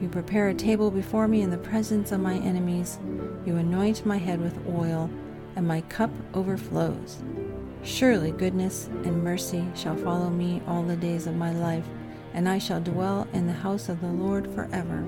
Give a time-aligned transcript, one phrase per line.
[0.00, 2.98] You prepare a table before me in the presence of my enemies.
[3.44, 5.10] You anoint my head with oil,
[5.56, 7.22] and my cup overflows.
[7.82, 11.84] Surely goodness and mercy shall follow me all the days of my life,
[12.32, 15.06] and I shall dwell in the house of the Lord forever.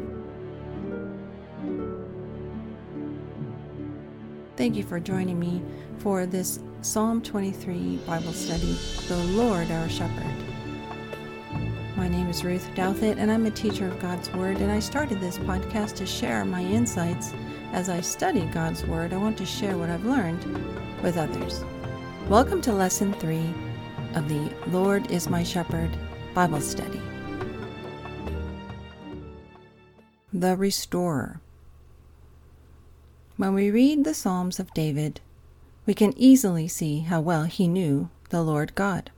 [4.57, 5.63] Thank you for joining me
[5.99, 8.77] for this Psalm 23 Bible study,
[9.09, 10.52] The Lord Our Shepherd.
[12.03, 14.57] My name is Ruth Douthit, and I'm a teacher of God's Word.
[14.57, 17.33] And I started this podcast to share my insights
[17.73, 19.13] as I study God's Word.
[19.13, 20.45] I want to share what I've learned
[21.01, 21.65] with others.
[22.29, 23.55] Welcome to Lesson 3
[24.17, 25.97] of the Lord is My Shepherd
[26.35, 27.01] Bible Study.
[30.33, 31.41] The Restorer.
[33.37, 35.21] When we read the Psalms of David,
[35.87, 39.13] we can easily see how well he knew the Lord God.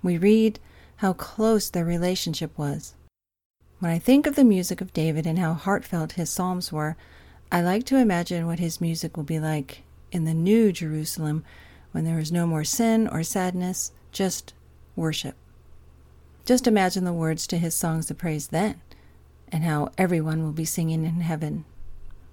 [0.00, 0.60] We read
[0.96, 2.94] how close their relationship was.
[3.78, 6.96] When I think of the music of David and how heartfelt his psalms were,
[7.50, 11.44] I like to imagine what his music will be like in the new Jerusalem
[11.92, 14.54] when there is no more sin or sadness, just
[14.96, 15.36] worship.
[16.44, 18.80] Just imagine the words to his songs of praise then,
[19.50, 21.64] and how everyone will be singing in heaven.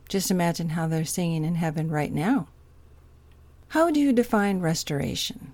[0.09, 2.47] Just imagine how they're singing in heaven right now.
[3.69, 5.53] How do you define restoration?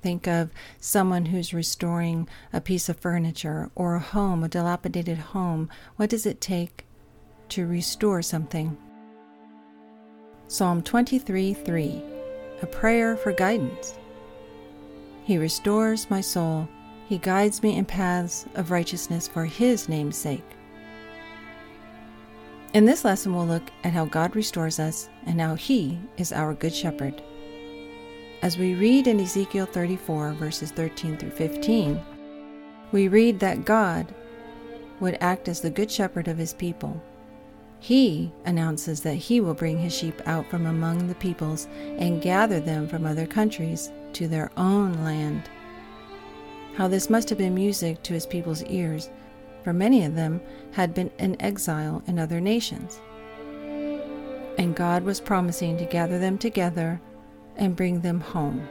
[0.00, 5.68] Think of someone who's restoring a piece of furniture or a home, a dilapidated home.
[5.96, 6.86] What does it take
[7.50, 8.76] to restore something?
[10.46, 12.02] Psalm 23 3,
[12.62, 13.98] a prayer for guidance.
[15.24, 16.68] He restores my soul.
[17.08, 20.44] He guides me in paths of righteousness for His name's sake.
[22.72, 26.54] In this lesson, we'll look at how God restores us and how He is our
[26.54, 27.22] Good Shepherd.
[28.40, 32.00] As we read in Ezekiel 34, verses 13 through 15,
[32.92, 34.14] we read that God
[35.00, 37.02] would act as the good shepherd of his people.
[37.80, 41.66] He announces that he will bring his sheep out from among the peoples
[41.98, 45.50] and gather them from other countries to their own land.
[46.76, 49.10] How this must have been music to his people's ears,
[49.64, 53.00] for many of them had been in exile in other nations.
[54.58, 57.00] And God was promising to gather them together
[57.58, 58.68] and bring them home.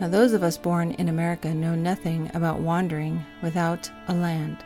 [0.00, 4.64] Now, those of us born in America know nothing about wandering without a land.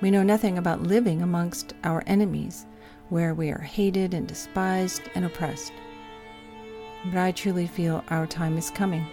[0.00, 2.66] We know nothing about living amongst our enemies,
[3.08, 5.72] where we are hated and despised and oppressed.
[7.06, 9.06] But I truly feel our time is coming.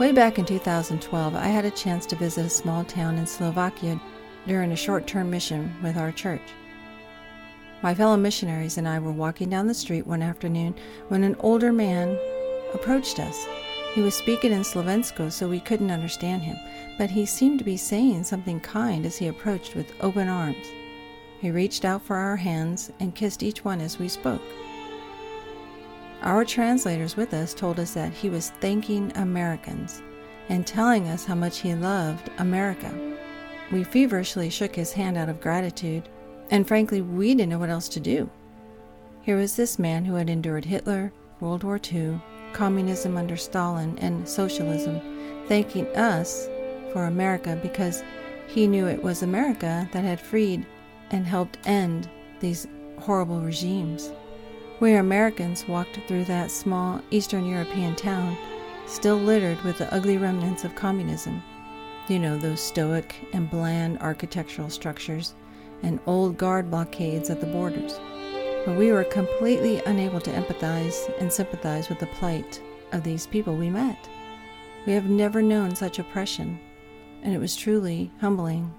[0.00, 4.00] Way back in 2012, I had a chance to visit a small town in Slovakia
[4.46, 6.42] during a short term mission with our church.
[7.82, 10.74] My fellow missionaries and I were walking down the street one afternoon
[11.08, 12.18] when an older man
[12.72, 13.46] approached us.
[13.94, 16.56] He was speaking in Slovensko, so we couldn't understand him,
[16.98, 20.66] but he seemed to be saying something kind as he approached with open arms.
[21.40, 24.42] He reached out for our hands and kissed each one as we spoke.
[26.22, 30.02] Our translators with us told us that he was thanking Americans
[30.48, 32.92] and telling us how much he loved America.
[33.70, 36.08] We feverishly shook his hand out of gratitude
[36.50, 38.30] and frankly, we didn't know what else to do.
[39.22, 42.20] Here was this man who had endured Hitler, World War II,
[42.52, 45.00] communism under Stalin, and socialism,
[45.48, 46.46] thanking us
[46.92, 48.02] for America because
[48.46, 50.64] he knew it was America that had freed
[51.10, 52.08] and helped end
[52.40, 52.66] these
[52.98, 54.10] horrible regimes.
[54.78, 58.36] We Americans walked through that small Eastern European town,
[58.86, 61.42] still littered with the ugly remnants of communism.
[62.08, 65.34] You know, those stoic and bland architectural structures
[65.82, 67.98] and old guard blockades at the borders.
[68.64, 72.60] But we were completely unable to empathize and sympathize with the plight
[72.92, 74.08] of these people we met.
[74.86, 76.58] We have never known such oppression,
[77.22, 78.72] and it was truly humbling.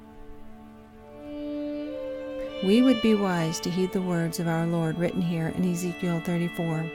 [2.64, 6.22] We would be wise to heed the words of our Lord written here in Ezekiel
[6.26, 6.90] 34,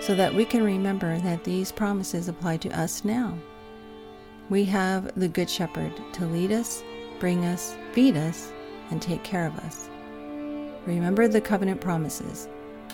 [0.00, 3.36] so that we can remember that these promises apply to us now.
[4.50, 6.82] We have the Good Shepherd to lead us,
[7.18, 8.52] bring us, feed us,
[8.90, 9.88] and take care of us.
[10.86, 12.48] Remember the covenant promises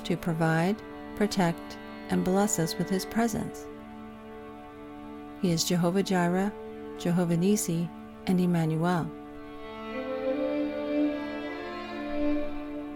[0.05, 0.77] to provide,
[1.17, 1.79] protect,
[2.11, 3.67] and bless us with His presence.
[5.43, 6.53] He is Jehovah Jireh,
[6.99, 7.89] Jehovah Nisi,
[8.27, 9.11] and Emmanuel.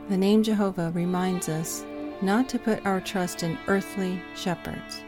[0.08, 1.84] The name Jehovah reminds us
[2.20, 5.02] not to put our trust in earthly shepherds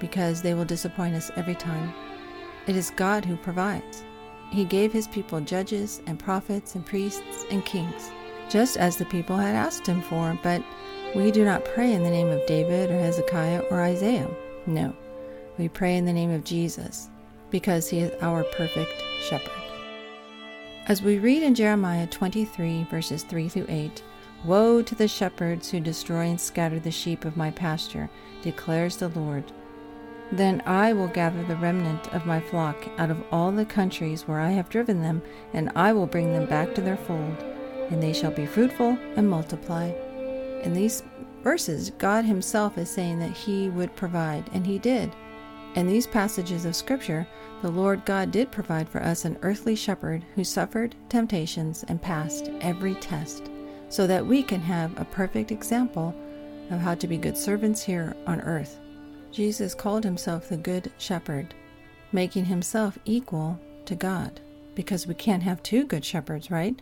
[0.00, 1.92] because they will disappoint us every time.
[2.66, 4.04] It is God who provides.
[4.52, 8.10] He gave his people judges and prophets and priests and kings,
[8.50, 10.62] just as the people had asked him for, but
[11.16, 14.28] we do not pray in the name of David or Hezekiah or Isaiah.
[14.66, 14.94] No,
[15.56, 17.08] we pray in the name of Jesus
[17.50, 19.52] because he is our perfect shepherd.
[20.86, 24.02] As we read in Jeremiah 23, verses 3 through 8,
[24.44, 28.10] Woe to the shepherds who destroy and scatter the sheep of my pasture,
[28.42, 29.50] declares the Lord.
[30.32, 34.40] Then I will gather the remnant of my flock out of all the countries where
[34.40, 35.20] I have driven them,
[35.52, 37.36] and I will bring them back to their fold,
[37.90, 39.92] and they shall be fruitful and multiply.
[40.62, 41.02] In these
[41.42, 45.14] verses, God Himself is saying that He would provide, and He did.
[45.74, 47.26] In these passages of Scripture,
[47.60, 52.50] the Lord God did provide for us an earthly shepherd who suffered temptations and passed
[52.62, 53.50] every test,
[53.90, 56.14] so that we can have a perfect example
[56.70, 58.78] of how to be good servants here on earth.
[59.32, 61.54] Jesus called himself the Good Shepherd,
[62.12, 64.40] making himself equal to God,
[64.74, 66.80] because we can't have two good shepherds, right?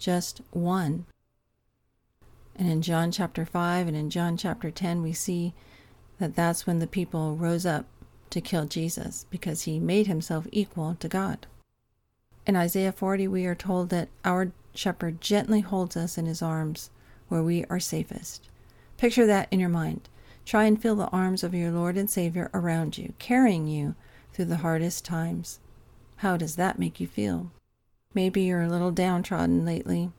[0.00, 1.06] Just one.
[2.56, 5.54] And in John chapter 5 and in John chapter 10, we see
[6.18, 7.86] that that's when the people rose up
[8.30, 11.46] to kill Jesus, because he made himself equal to God.
[12.46, 16.90] In Isaiah 40, we are told that our shepherd gently holds us in his arms
[17.28, 18.48] where we are safest.
[18.96, 20.08] Picture that in your mind.
[20.44, 23.94] Try and feel the arms of your Lord and Savior around you, carrying you
[24.32, 25.60] through the hardest times.
[26.16, 27.50] How does that make you feel?
[28.14, 30.10] Maybe you're a little downtrodden lately.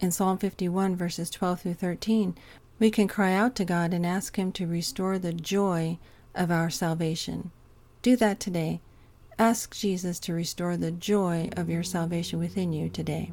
[0.00, 2.36] In Psalm 51, verses 12 through 13,
[2.78, 5.98] we can cry out to God and ask Him to restore the joy
[6.34, 7.50] of our salvation.
[8.02, 8.80] Do that today.
[9.38, 13.32] Ask Jesus to restore the joy of your salvation within you today.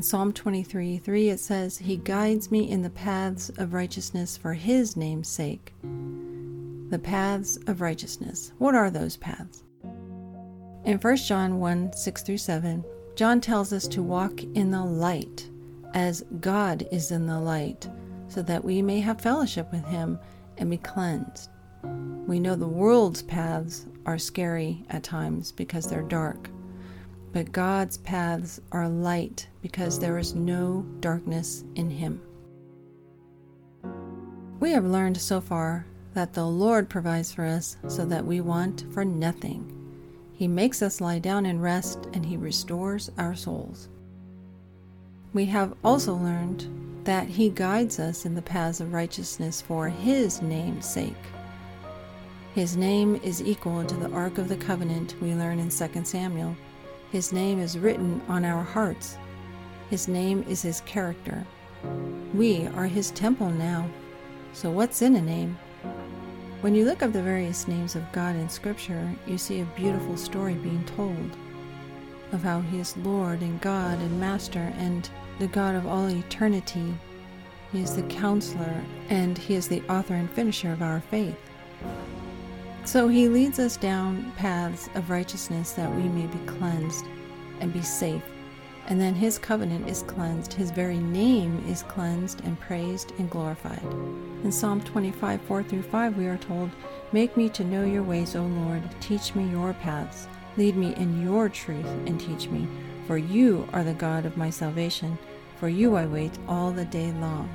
[0.00, 4.54] In Psalm 23 3, it says, He guides me in the paths of righteousness for
[4.54, 5.74] His name's sake.
[6.88, 8.54] The paths of righteousness.
[8.56, 9.62] What are those paths?
[10.86, 12.82] In 1 John 1 6 through 7,
[13.14, 15.46] John tells us to walk in the light
[15.92, 17.86] as God is in the light,
[18.28, 20.18] so that we may have fellowship with Him
[20.56, 21.50] and be cleansed.
[22.26, 26.48] We know the world's paths are scary at times because they're dark.
[27.32, 32.20] But God's paths are light because there is no darkness in Him.
[34.58, 38.84] We have learned so far that the Lord provides for us so that we want
[38.92, 39.76] for nothing.
[40.32, 43.88] He makes us lie down and rest, and He restores our souls.
[45.32, 46.66] We have also learned
[47.04, 51.14] that He guides us in the paths of righteousness for His name's sake.
[52.54, 56.56] His name is equal to the Ark of the Covenant we learn in 2 Samuel
[57.10, 59.18] his name is written on our hearts.
[59.90, 61.44] His name is His character.
[62.32, 63.90] We are His temple now.
[64.52, 65.58] So, what's in a name?
[66.60, 70.16] When you look up the various names of God in Scripture, you see a beautiful
[70.16, 71.36] story being told
[72.30, 75.10] of how He is Lord and God and Master and
[75.40, 76.94] the God of all eternity.
[77.72, 81.38] He is the counselor and He is the author and finisher of our faith.
[82.84, 87.04] So he leads us down paths of righteousness that we may be cleansed
[87.60, 88.22] and be safe.
[88.86, 93.84] And then his covenant is cleansed, his very name is cleansed and praised and glorified.
[94.42, 96.70] In Psalm 25, 4 through 5, we are told,
[97.12, 100.26] Make me to know your ways, O Lord, teach me your paths.
[100.56, 102.66] Lead me in your truth and teach me,
[103.06, 105.16] for you are the God of my salvation.
[105.58, 107.48] For you I wait all the day long.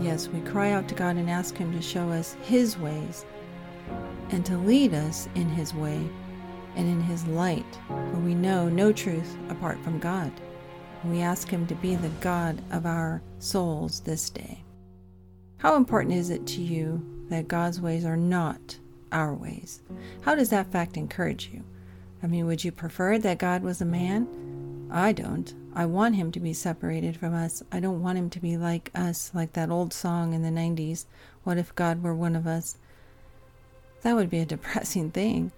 [0.00, 3.24] Yes, we cry out to God and ask Him to show us His ways
[4.30, 6.08] and to lead us in His way
[6.74, 10.32] and in His light, for we know no truth apart from God.
[11.04, 14.62] We ask Him to be the God of our souls this day.
[15.58, 18.78] How important is it to you that God's ways are not
[19.12, 19.82] our ways?
[20.22, 21.62] How does that fact encourage you?
[22.22, 24.26] I mean, would you prefer that God was a man?
[24.90, 25.52] I don't.
[25.74, 27.62] I want him to be separated from us.
[27.72, 31.06] I don't want him to be like us, like that old song in the 90s.
[31.44, 32.78] What if God were one of us?
[34.02, 35.52] That would be a depressing thing.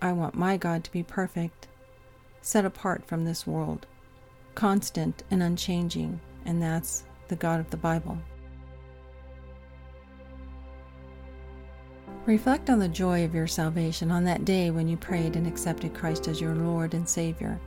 [0.00, 1.68] I want my God to be perfect,
[2.40, 3.86] set apart from this world,
[4.54, 8.16] constant and unchanging, and that's the God of the Bible.
[12.26, 15.94] Reflect on the joy of your salvation on that day when you prayed and accepted
[15.94, 17.60] Christ as your Lord and Savior.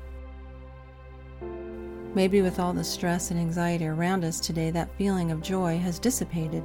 [2.15, 5.98] Maybe with all the stress and anxiety around us today, that feeling of joy has
[5.98, 6.63] dissipated.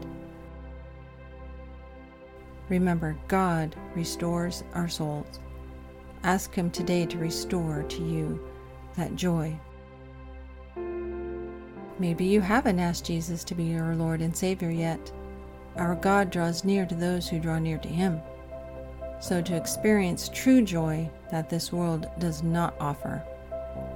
[2.69, 5.41] Remember, God restores our souls.
[6.23, 8.47] Ask Him today to restore to you
[8.97, 9.59] that joy.
[11.99, 15.11] Maybe you haven't asked Jesus to be your Lord and Savior yet.
[15.77, 18.21] Our God draws near to those who draw near to Him.
[19.21, 23.25] So, to experience true joy that this world does not offer,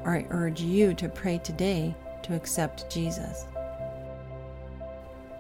[0.05, 3.47] I urge you to pray today to accept Jesus.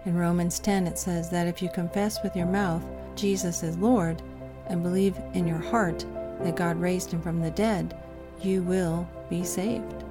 [0.04, 2.83] In Romans 10, it says that if you confess with your mouth
[3.14, 4.23] Jesus is Lord
[4.66, 6.04] and believe in your heart
[6.40, 7.97] that God raised him from the dead,
[8.40, 10.02] you will be saved.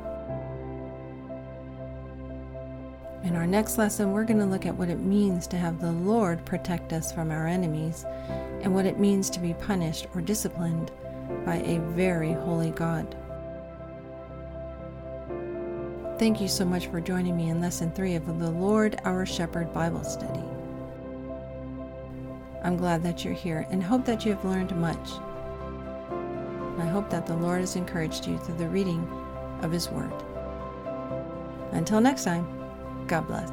[3.23, 5.91] In our next lesson, we're going to look at what it means to have the
[5.91, 8.05] Lord protect us from our enemies
[8.61, 10.91] and what it means to be punished or disciplined
[11.45, 13.15] by a very holy God.
[16.21, 19.73] Thank you so much for joining me in Lesson 3 of the Lord Our Shepherd
[19.73, 20.43] Bible Study.
[22.63, 25.13] I'm glad that you're here and hope that you have learned much.
[26.77, 29.01] I hope that the Lord has encouraged you through the reading
[29.63, 30.13] of His Word.
[31.71, 32.45] Until next time,
[33.07, 33.49] God bless.